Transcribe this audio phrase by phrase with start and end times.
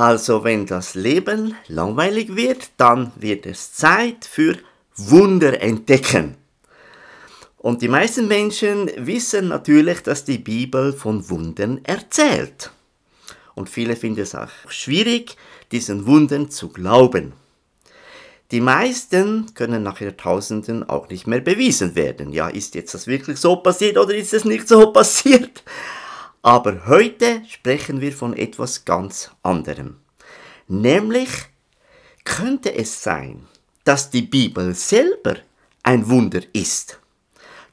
[0.00, 4.56] Also wenn das Leben langweilig wird, dann wird es Zeit für
[4.96, 6.36] Wunder entdecken.
[7.58, 12.70] Und die meisten Menschen wissen natürlich, dass die Bibel von Wundern erzählt.
[13.54, 15.36] Und viele finden es auch schwierig,
[15.70, 17.34] diesen Wundern zu glauben.
[18.52, 22.32] Die meisten können nach Jahrtausenden auch nicht mehr bewiesen werden.
[22.32, 25.62] Ja, ist jetzt das wirklich so passiert oder ist es nicht so passiert?
[26.42, 29.96] Aber heute sprechen wir von etwas ganz anderem.
[30.68, 31.28] Nämlich
[32.24, 33.46] könnte es sein,
[33.84, 35.36] dass die Bibel selber
[35.82, 36.98] ein Wunder ist.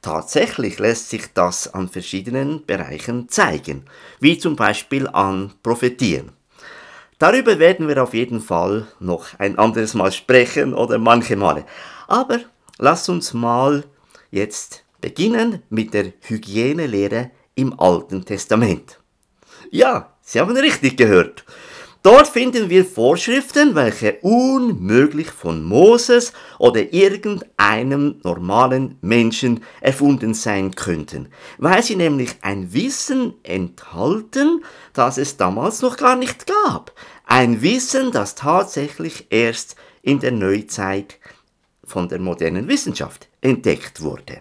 [0.02, 3.84] Tatsächlich lässt sich das an verschiedenen Bereichen zeigen,
[4.20, 6.32] wie zum Beispiel an Prophetien.
[7.18, 11.64] Darüber werden wir auf jeden Fall noch ein anderes Mal sprechen oder manche Male.
[12.06, 12.38] Aber
[12.78, 13.84] lass uns mal
[14.30, 19.00] jetzt beginnen mit der Hygienelehre im Alten Testament.
[19.70, 21.44] Ja, Sie haben richtig gehört.
[22.02, 31.28] Dort finden wir Vorschriften, welche unmöglich von Moses oder irgendeinem normalen Menschen erfunden sein könnten,
[31.58, 34.62] weil sie nämlich ein Wissen enthalten,
[34.92, 36.92] das es damals noch gar nicht gab.
[37.26, 41.18] Ein Wissen, das tatsächlich erst in der Neuzeit
[41.84, 44.40] von der modernen Wissenschaft entdeckt wurde.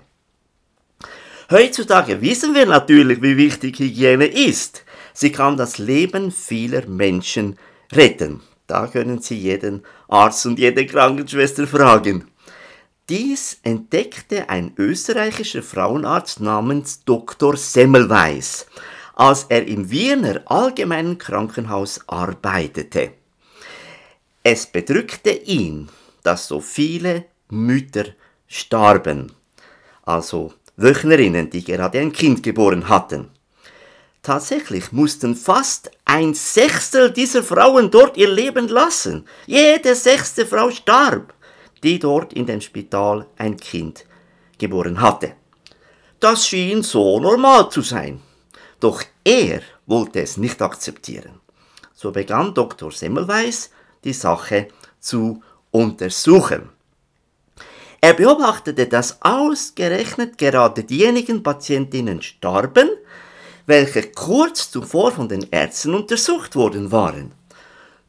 [1.49, 4.83] Heutzutage wissen wir natürlich, wie wichtig Hygiene ist.
[5.13, 7.57] Sie kann das Leben vieler Menschen
[7.93, 8.41] retten.
[8.67, 12.29] Da können Sie jeden Arzt und jede Krankenschwester fragen.
[13.07, 17.55] Dies entdeckte ein österreichischer Frauenarzt namens Dr.
[17.55, 18.67] Semmelweis,
[19.15, 23.13] als er im Wiener Allgemeinen Krankenhaus arbeitete.
[24.43, 25.87] Es bedrückte ihn,
[26.23, 28.07] dass so viele Mütter
[28.47, 29.31] starben,
[30.03, 33.29] also Wöchnerinnen, die gerade ein Kind geboren hatten.
[34.21, 39.25] Tatsächlich mussten fast ein Sechstel dieser Frauen dort ihr Leben lassen.
[39.45, 41.33] Jede sechste Frau starb,
[41.83, 44.05] die dort in dem Spital ein Kind
[44.57, 45.33] geboren hatte.
[46.19, 48.21] Das schien so normal zu sein.
[48.79, 51.39] Doch er wollte es nicht akzeptieren.
[51.93, 52.91] So begann Dr.
[52.91, 53.71] Semmelweis
[54.03, 54.67] die Sache
[54.99, 56.69] zu untersuchen.
[58.01, 62.89] Er beobachtete, dass ausgerechnet gerade diejenigen Patientinnen starben,
[63.65, 67.31] welche kurz zuvor von den Ärzten untersucht worden waren.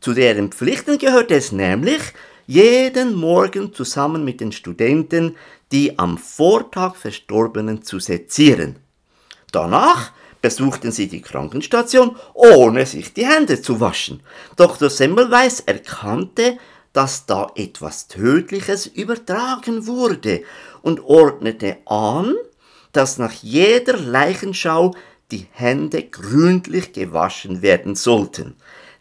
[0.00, 2.00] Zu deren Pflichten gehört es nämlich,
[2.46, 5.36] jeden Morgen zusammen mit den Studenten
[5.72, 8.76] die am Vortag Verstorbenen zu sezieren.
[9.52, 14.22] Danach besuchten sie die Krankenstation, ohne sich die Hände zu waschen.
[14.56, 14.88] Dr.
[14.88, 16.58] Semmelweis erkannte,
[16.98, 20.42] dass da etwas Tödliches übertragen wurde
[20.82, 22.34] und ordnete an,
[22.90, 24.96] dass nach jeder Leichenschau
[25.30, 28.56] die Hände gründlich gewaschen werden sollten.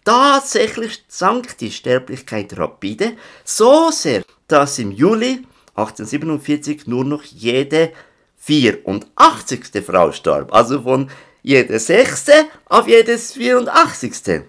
[0.05, 3.13] Tatsächlich sank die Sterblichkeit rapide,
[3.43, 7.93] so sehr, dass im Juli 1847 nur noch jede
[8.37, 9.83] 84.
[9.83, 11.09] Frau starb, also von
[11.41, 14.43] jede sechste auf jedes 84.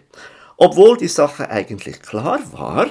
[0.59, 2.89] Obwohl die Sache eigentlich klar war,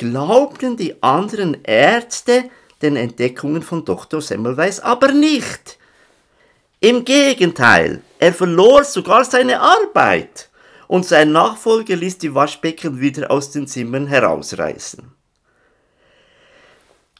[0.00, 2.48] glaubten die anderen Ärzte
[2.80, 4.22] den Entdeckungen von Dr.
[4.22, 5.76] Semmelweis aber nicht.
[6.80, 10.48] Im Gegenteil, er verlor sogar seine Arbeit
[10.88, 15.12] und sein Nachfolger ließ die Waschbecken wieder aus den Zimmern herausreißen.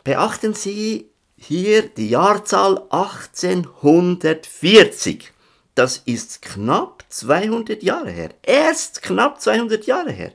[0.03, 5.33] Beachten Sie hier die Jahrzahl 1840.
[5.75, 8.31] Das ist knapp 200 Jahre her.
[8.43, 10.33] Erst knapp 200 Jahre her.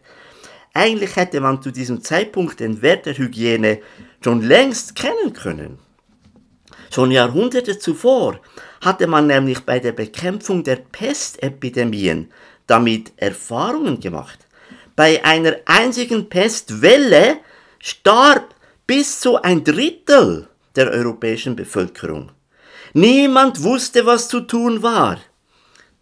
[0.78, 3.80] Eigentlich hätte man zu diesem Zeitpunkt den Wert der Hygiene
[4.22, 5.80] schon längst kennen können.
[6.92, 8.42] Schon Jahrhunderte zuvor
[8.82, 12.30] hatte man nämlich bei der Bekämpfung der Pestepidemien
[12.68, 14.48] damit Erfahrungen gemacht.
[14.98, 17.38] Bei einer einzigen Pestwelle
[17.80, 18.54] starb
[18.86, 22.34] bis zu ein Drittel der europäischen Bevölkerung.
[22.94, 25.20] Niemand wusste, was zu tun war.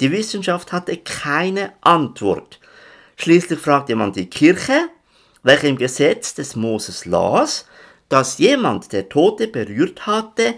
[0.01, 2.59] Die Wissenschaft hatte keine Antwort.
[3.23, 4.89] Schließlich fragte man die Kirche,
[5.43, 7.65] welche im Gesetz des Moses las,
[8.09, 10.55] dass jemand, der Tote berührt hatte,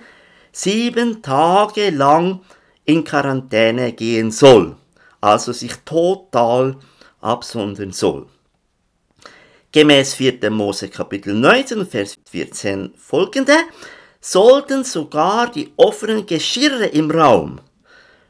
[0.51, 2.41] sieben Tage lang
[2.83, 4.75] in Quarantäne gehen soll,
[5.21, 6.77] also sich total
[7.21, 8.25] absondern soll.
[9.71, 10.49] Gemäß 4.
[10.49, 13.57] Mose Kapitel 19, Vers 14 folgende
[14.19, 17.61] sollten sogar die offenen Geschirre im Raum,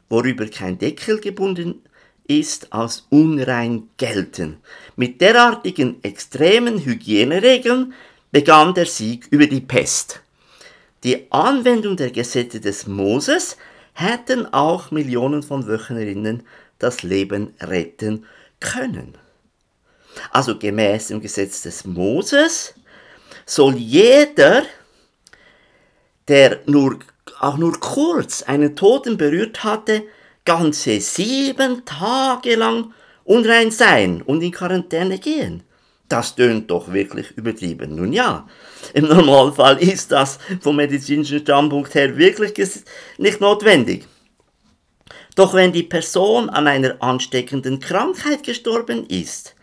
[0.09, 1.84] worüber kein Deckel gebunden
[2.27, 4.57] ist, als unrein gelten.
[4.95, 7.93] Mit derartigen extremen Hygieneregeln
[8.31, 10.21] begann der Sieg über die Pest.
[11.03, 13.57] Die Anwendung der Gesetze des Moses
[13.93, 16.43] hätten auch Millionen von Wöchnerinnen
[16.79, 18.25] das Leben retten
[18.59, 19.17] können.
[20.31, 22.73] also gemäß dem Gesetz des Moses,
[23.45, 24.63] soll jeder,
[26.27, 26.99] der nur,
[27.39, 30.03] auch nur kurz einen Toten berührt hatte,
[30.45, 32.93] ganze sieben Tage lang
[33.23, 35.63] unrein sein und in Quarantäne gehen.
[36.07, 37.95] Das tönt doch wirklich übertrieben.
[37.95, 38.47] Nun ja,
[38.93, 42.53] im Normalfall ist das vom medizinischen Standpunkt her wirklich
[43.17, 44.07] nicht notwendig.
[45.35, 49.55] Doch wenn die Person an einer ansteckenden Krankheit gestorben ist,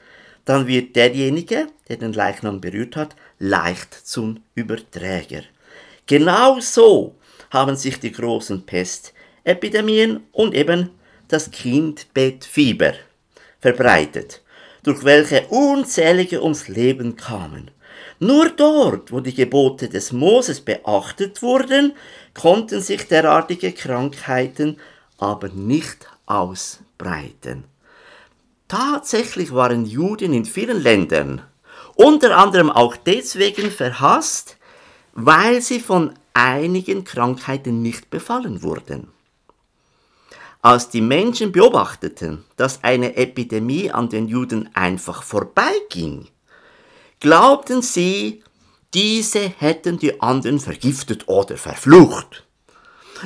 [0.44, 5.42] dann wird derjenige, der den Leichnam berührt hat, leicht zum Überträger.
[6.06, 7.14] Genau so
[7.50, 8.66] haben sich die großen
[9.44, 10.90] Pestepidemien und eben
[11.28, 12.92] das Kindbettfieber
[13.60, 14.42] verbreitet,
[14.82, 17.70] durch welche unzählige ums Leben kamen.
[18.18, 21.92] Nur dort, wo die Gebote des Moses beachtet wurden,
[22.34, 24.78] konnten sich derartige Krankheiten
[25.18, 27.64] aber nicht ausbreiten.
[28.68, 31.42] Tatsächlich waren Juden in vielen Ländern,
[31.94, 34.56] unter anderem auch deswegen verhasst,
[35.14, 39.08] weil sie von einigen Krankheiten nicht befallen wurden.
[40.64, 46.28] Als die Menschen beobachteten, dass eine Epidemie an den Juden einfach vorbeiging,
[47.18, 48.44] glaubten sie,
[48.94, 52.46] diese hätten die anderen vergiftet oder verflucht.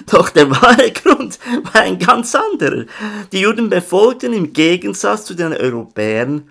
[0.06, 1.38] Doch der wahre Grund
[1.72, 2.86] war ein ganz anderer.
[3.32, 6.50] Die Juden befolgten im Gegensatz zu den Europäern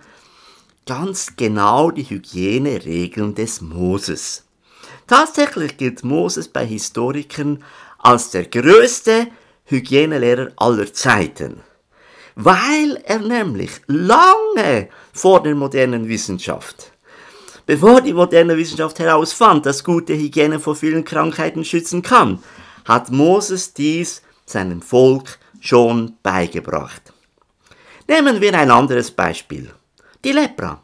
[0.85, 4.43] ganz genau die Hygieneregeln des Moses.
[5.07, 7.63] Tatsächlich gilt Moses bei Historikern
[7.97, 9.27] als der größte
[9.65, 11.62] Hygienelehrer aller Zeiten,
[12.35, 16.91] weil er nämlich lange vor der modernen Wissenschaft
[17.65, 22.44] Bevor die moderne Wissenschaft herausfand, dass gute Hygiene vor vielen Krankheiten schützen kann,
[22.85, 27.01] hat Moses dies seinem Volk schon beigebracht.
[28.07, 29.71] Nehmen wir ein anderes Beispiel.
[30.23, 30.83] Die Lepra.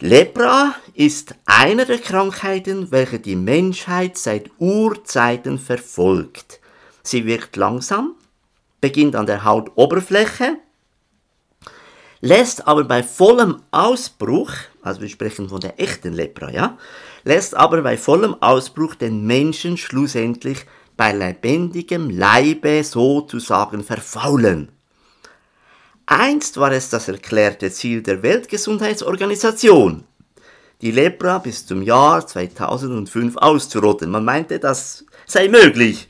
[0.00, 6.60] Lepra ist eine der Krankheiten, welche die Menschheit seit Urzeiten verfolgt.
[7.02, 8.14] Sie wirkt langsam,
[8.80, 10.58] beginnt an der Hautoberfläche,
[12.20, 14.52] lässt aber bei vollem Ausbruch,
[14.82, 16.78] also wir sprechen von der echten Lepra, ja,
[17.24, 20.64] lässt aber bei vollem Ausbruch den Menschen schlussendlich
[20.96, 24.70] bei lebendigem Leibe sozusagen verfaulen.
[26.06, 30.04] Einst war es das erklärte Ziel der Weltgesundheitsorganisation,
[30.80, 34.10] die Lepra bis zum Jahr 2005 auszurotten.
[34.10, 36.08] Man meinte, das sei möglich.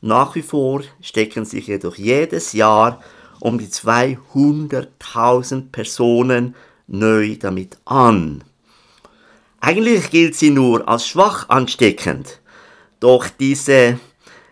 [0.00, 3.02] Nach wie vor stecken sich jedoch jedes Jahr
[3.40, 6.54] um die 200.000 Personen
[6.86, 8.44] neu damit an.
[9.60, 12.40] Eigentlich gilt sie nur als schwach ansteckend.
[13.00, 13.98] Doch diese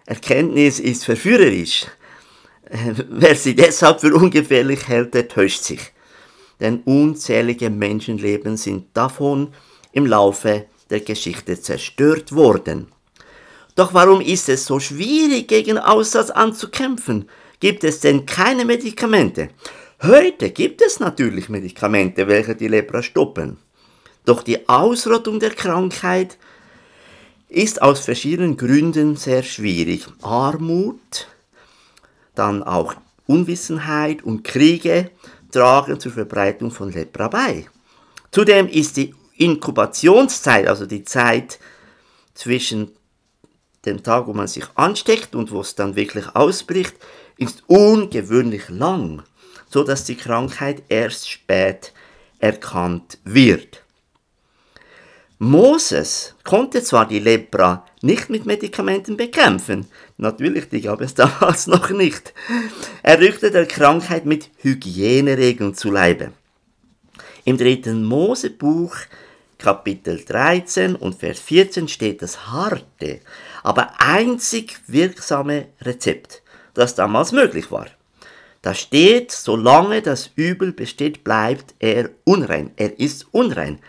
[0.04, 1.87] Erkenntnis ist verführerisch.
[3.08, 5.93] Wer sie deshalb für ungefährlich hält, der täuscht sich.
[6.58, 9.54] Denn unzählige Menschenleben sind davon
[9.93, 12.88] im Laufe der Geschichte zerstört worden.
[13.76, 17.28] Doch warum ist es so schwierig, gegen Aussatz anzukämpfen?
[17.61, 19.50] Gibt es denn keine Medikamente?
[20.02, 23.58] Heute gibt es natürlich Medikamente, welche die Lepra stoppen.
[24.25, 26.38] Doch die Ausrottung der Krankheit
[27.49, 30.06] ist aus verschiedenen Gründen sehr schwierig.
[30.22, 31.29] Armut,
[32.34, 32.94] dann auch
[33.26, 35.11] Unwissenheit und Kriege
[35.52, 37.67] tragen zur Verbreitung von Lepra bei.
[38.31, 41.58] Zudem ist die Inkubationszeit, also die Zeit
[42.34, 42.95] zwischen
[43.86, 46.94] dem Tag, wo man sich ansteckt und wo es dann wirklich ausbricht,
[47.38, 49.22] ist ungewöhnlich lang,
[49.69, 51.93] so dass die Krankheit erst spät
[52.38, 53.82] erkannt wird.
[55.38, 61.90] Moses konnte zwar die Lepra nicht mit Medikamenten bekämpfen, natürlich, die gab es damals noch
[61.90, 62.32] nicht.
[63.02, 66.32] Er rückte der Krankheit mit Hygieneregeln zu Leibe.
[67.44, 68.96] Im dritten Mosebuch,
[69.58, 73.20] Kapitel 13 und Vers 14 steht das harte,
[73.67, 76.41] aber einzig wirksame Rezept,
[76.75, 77.87] das damals möglich war.
[78.63, 82.70] Da steht, solange das Übel besteht, bleibt er unrein.
[82.77, 83.81] Er ist unrein.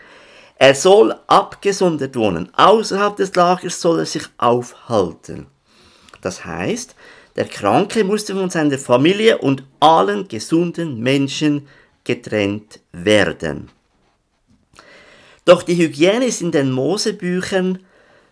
[0.56, 2.52] Er soll abgesondert wohnen.
[2.56, 5.46] Außerhalb des Lagers soll er sich aufhalten.
[6.22, 6.96] Das heißt,
[7.36, 11.68] der Kranke musste von seiner Familie und allen gesunden Menschen
[12.02, 13.70] getrennt werden.
[15.44, 17.78] Doch die Hygiene ist in den Mosebüchern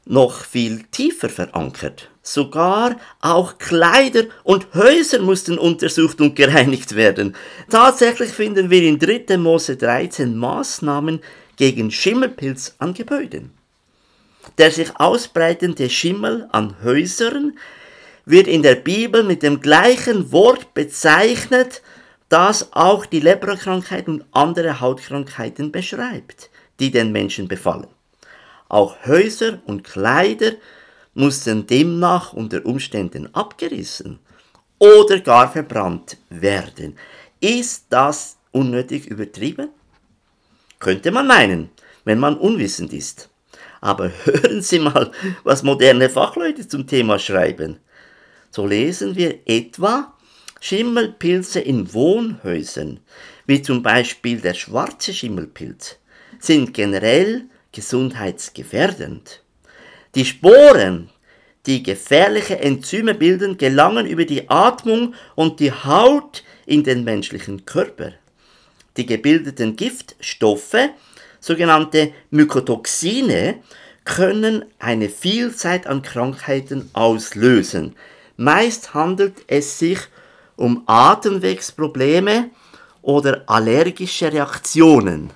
[0.07, 2.09] noch viel tiefer verankert.
[2.23, 7.37] Sogar auch Kleider und Häuser mussten untersucht und gereinigt werden.
[7.71, 9.37] Tatsächlich finden wir in 3.
[9.37, 11.21] Mose 13 Maßnahmen,
[11.57, 13.51] gegen Schimmelpilz an Gebäuden.
[14.59, 17.59] Der sich ausbreitende Schimmel an Häusern
[18.25, 21.83] wird in der Bibel mit dem gleichen Wort bezeichnet,
[22.29, 27.87] das auch die Leberkrankheit und andere Hautkrankheiten beschreibt, die den Menschen befallen.
[28.69, 30.53] Auch Häuser und Kleider
[31.15, 34.19] mussten demnach unter Umständen abgerissen
[34.79, 36.99] oder gar verbrannt werden.
[37.41, 39.69] Ist das unnötig übertrieben?
[40.79, 41.71] Könnte man meinen,
[42.05, 43.31] wenn man unwissend ist.
[43.81, 45.11] Aber hören Sie mal,
[45.45, 47.79] was moderne Fachleute zum Thema schreiben.
[48.51, 50.15] So lesen wir etwa
[50.61, 53.01] Schimmelpilze in Wohnhäusern,
[53.47, 55.97] wie zum Beispiel der schwarze Schimmelpilz,
[56.39, 59.43] sind generell gesundheitsgefährdend.
[60.15, 61.11] Die Sporen,
[61.67, 68.13] die gefährliche Enzyme bilden, gelangen über die Atmung und die Haut in den menschlichen Körper.
[68.97, 70.89] Die gebildeten Giftstoffe,
[71.39, 73.57] sogenannte Mykotoxine,
[74.07, 77.95] können eine Vielzahl an Krankheiten auslösen.
[78.39, 79.99] Meist handelt es sich
[80.57, 82.49] um Atemwegsprobleme
[83.03, 85.31] oder allergische Reaktionen.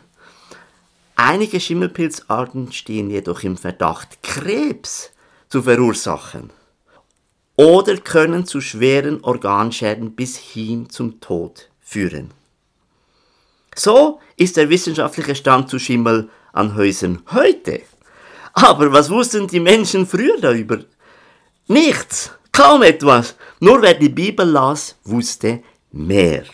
[1.22, 5.10] Einige Schimmelpilzarten stehen jedoch im Verdacht, Krebs
[5.50, 6.48] zu verursachen
[7.56, 12.30] oder können zu schweren Organschäden bis hin zum Tod führen.
[13.76, 17.82] So ist der wissenschaftliche Stand zu Schimmel an Häusern heute.
[18.54, 20.78] Aber was wussten die Menschen früher darüber?
[21.66, 23.34] Nichts, kaum etwas.
[23.60, 25.62] Nur wer die Bibel las, wusste
[25.92, 26.44] mehr.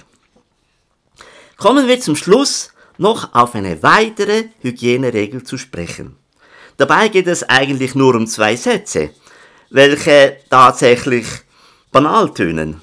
[1.56, 6.16] Kommen wir zum Schluss noch auf eine weitere Hygieneregel zu sprechen.
[6.76, 9.10] Dabei geht es eigentlich nur um zwei Sätze,
[9.70, 11.26] welche tatsächlich
[11.90, 12.82] banal tönen.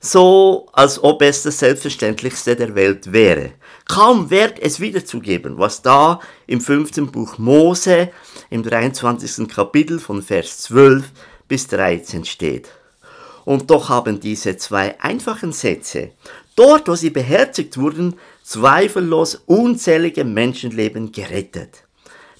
[0.00, 3.52] So, als ob es das Selbstverständlichste der Welt wäre.
[3.88, 8.10] Kaum wert es wiederzugeben, was da im fünften Buch Mose
[8.50, 9.48] im 23.
[9.48, 11.04] Kapitel von Vers 12
[11.48, 12.68] bis 13 steht.
[13.44, 16.12] Und doch haben diese zwei einfachen Sätze,
[16.56, 21.84] dort wo sie beherzigt wurden, zweifellos unzählige Menschenleben gerettet.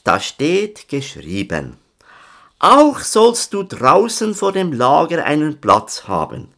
[0.04, 1.76] Da steht geschrieben,
[2.58, 6.48] auch sollst du draußen vor dem Lager einen Platz haben,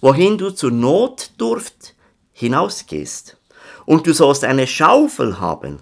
[0.00, 1.94] wohin du zur Notdurft
[2.32, 3.36] hinausgehst.
[3.84, 5.78] Und du sollst eine Schaufel haben.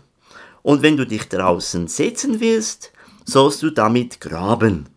[0.62, 2.92] Und wenn du dich draußen setzen willst,
[3.24, 4.88] sollst du damit graben.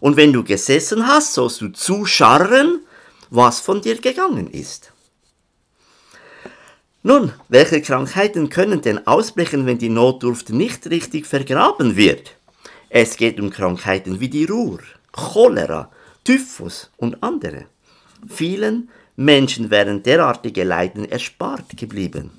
[0.00, 2.80] Und wenn du gesessen hast, sollst du zuscharren,
[3.30, 4.92] was von dir gegangen ist.
[7.02, 12.34] Nun, welche Krankheiten können denn ausbrechen, wenn die Notdurft nicht richtig vergraben wird?
[12.90, 14.80] Es geht um Krankheiten wie die Ruhr,
[15.12, 15.90] Cholera,
[16.24, 17.66] Typhus und andere.
[18.28, 22.30] Vielen Menschen wären derartige Leiden erspart geblieben.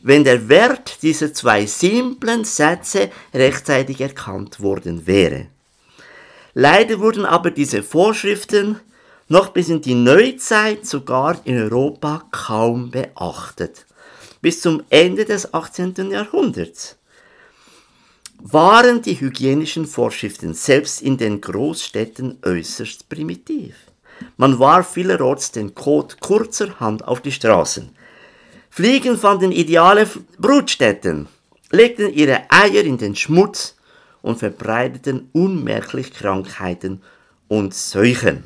[0.00, 5.46] Wenn der Wert dieser zwei simplen Sätze rechtzeitig erkannt worden wäre.
[6.54, 8.80] Leider wurden aber diese Vorschriften
[9.28, 13.86] noch bis in die Neuzeit sogar in Europa kaum beachtet.
[14.40, 16.10] Bis zum Ende des 18.
[16.10, 16.96] Jahrhunderts
[18.38, 23.74] waren die hygienischen Vorschriften selbst in den Großstädten äußerst primitiv.
[24.36, 27.90] Man warf vielerorts den Kot kurzerhand auf die Straßen.
[28.70, 30.06] Fliegen fanden ideale
[30.38, 31.28] Brutstätten,
[31.70, 33.74] legten ihre Eier in den Schmutz
[34.22, 37.02] und verbreiteten unmerklich Krankheiten
[37.48, 38.44] und Seuchen.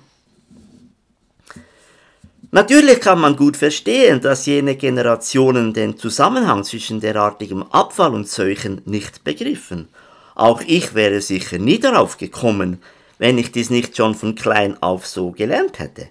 [2.52, 8.82] Natürlich kann man gut verstehen, dass jene Generationen den Zusammenhang zwischen derartigem Abfall und Seuchen
[8.86, 9.88] nicht begriffen.
[10.34, 12.82] Auch ich wäre sicher nie darauf gekommen,
[13.18, 16.08] wenn ich dies nicht schon von klein auf so gelernt hätte.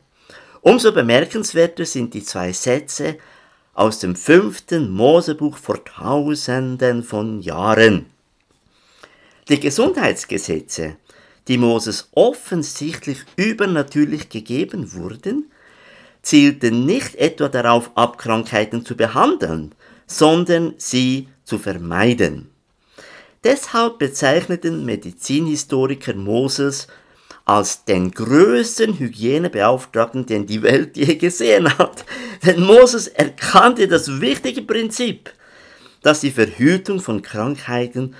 [0.62, 3.18] Umso bemerkenswerter sind die zwei Sätze
[3.74, 8.06] aus dem fünften Mosebuch vor tausenden von Jahren.
[9.50, 10.96] Die Gesundheitsgesetze,
[11.48, 15.50] die Moses offensichtlich übernatürlich gegeben wurden,
[16.22, 19.74] zielten nicht etwa darauf ab, Krankheiten zu behandeln,
[20.08, 22.50] sondern sie zu vermeiden.
[23.44, 26.88] Deshalb bezeichneten Medizinhistoriker Moses
[27.46, 32.06] als den größten Hygienebeauftragten, den die Welt je gesehen hat.
[32.46, 35.34] Denn Moses erkannte das wichtige Prinzip,
[36.04, 38.16] dass die Verhütung von Krankheiten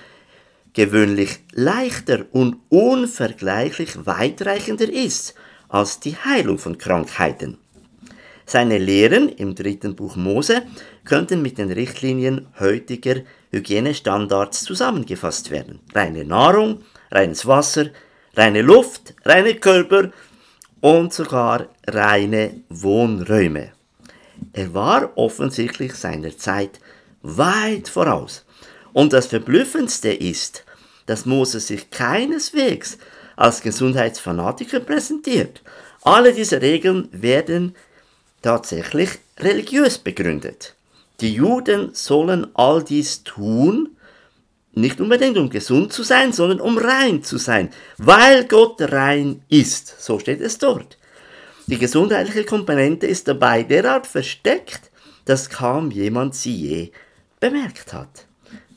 [0.74, 5.36] gewöhnlich leichter und unvergleichlich weitreichender ist
[5.68, 7.58] als die Heilung von Krankheiten.
[8.50, 10.64] Seine Lehren im dritten Buch Mose
[11.06, 13.18] könnten mit den Richtlinien heutiger
[13.52, 15.82] Hygienestandards zusammengefasst werden.
[15.94, 17.92] Reine Nahrung, reines Wasser,
[18.36, 20.10] reine Luft, reine Körper
[20.82, 23.72] und sogar reine Wohnräume.
[24.54, 26.80] Er war offensichtlich seiner Zeit
[27.22, 28.46] weit voraus
[28.94, 30.66] und das Verblüffendste ist,
[31.06, 32.98] dass Moses sich keineswegs
[33.36, 35.62] als Gesundheitsfanatiker präsentiert.
[36.02, 37.76] Alle diese Regeln werden
[38.42, 40.76] tatsächlich religiös begründet.
[41.22, 43.98] Die Juden sollen all dies tun,
[44.74, 50.02] nicht unbedingt um gesund zu sein, sondern um rein zu sein, weil Gott rein ist.
[50.02, 50.98] So steht es dort.
[51.68, 54.90] Die gesundheitliche Komponente ist dabei derart versteckt,
[55.26, 56.92] dass kaum jemand sie je
[57.40, 58.26] bemerkt hat.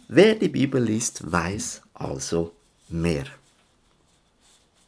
[0.09, 2.53] Wer die Bibel liest, weiß also
[2.89, 3.25] mehr.